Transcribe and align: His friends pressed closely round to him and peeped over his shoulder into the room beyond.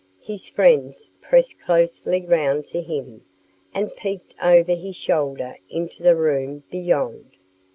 His 0.23 0.47
friends 0.49 1.13
pressed 1.21 1.59
closely 1.59 2.25
round 2.25 2.65
to 2.69 2.81
him 2.81 3.23
and 3.71 3.95
peeped 3.95 4.33
over 4.41 4.73
his 4.73 4.95
shoulder 4.95 5.57
into 5.69 6.01
the 6.01 6.15
room 6.15 6.63
beyond. 6.71 7.33